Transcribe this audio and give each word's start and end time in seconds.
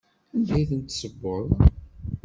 Anda 0.35 0.55
i 0.61 0.63
tent-tessewweḍ? 0.69 1.49